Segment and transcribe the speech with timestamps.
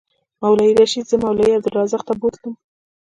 [0.41, 2.53] مولوي رشید زه مولوي عبدالرزاق ته بوتلم.